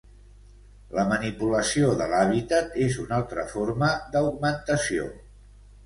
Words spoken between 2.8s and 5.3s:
és una altra forma d'augmentació.